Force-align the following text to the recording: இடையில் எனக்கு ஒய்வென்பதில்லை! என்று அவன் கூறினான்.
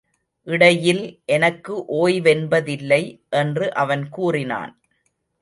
இடையில் 0.47 1.01
எனக்கு 1.27 1.73
ஒய்வென்பதில்லை! 1.99 3.01
என்று 3.33 3.73
அவன் 3.75 4.09
கூறினான். 4.09 4.73